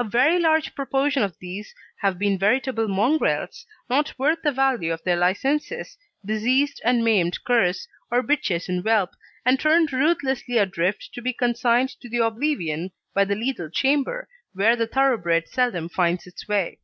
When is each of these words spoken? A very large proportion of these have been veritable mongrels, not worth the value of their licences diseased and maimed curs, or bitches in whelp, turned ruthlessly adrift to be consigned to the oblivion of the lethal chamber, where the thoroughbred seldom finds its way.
A 0.00 0.02
very 0.02 0.40
large 0.40 0.74
proportion 0.74 1.22
of 1.22 1.38
these 1.38 1.76
have 1.98 2.18
been 2.18 2.36
veritable 2.40 2.88
mongrels, 2.88 3.64
not 3.88 4.12
worth 4.18 4.42
the 4.42 4.50
value 4.50 4.92
of 4.92 5.00
their 5.04 5.14
licences 5.14 5.96
diseased 6.24 6.80
and 6.84 7.04
maimed 7.04 7.44
curs, 7.44 7.86
or 8.10 8.20
bitches 8.20 8.68
in 8.68 8.80
whelp, 8.82 9.10
turned 9.60 9.92
ruthlessly 9.92 10.58
adrift 10.58 11.10
to 11.14 11.22
be 11.22 11.32
consigned 11.32 11.90
to 12.00 12.08
the 12.08 12.18
oblivion 12.18 12.90
of 13.14 13.28
the 13.28 13.36
lethal 13.36 13.70
chamber, 13.70 14.28
where 14.54 14.74
the 14.74 14.88
thoroughbred 14.88 15.46
seldom 15.46 15.88
finds 15.88 16.26
its 16.26 16.48
way. 16.48 16.80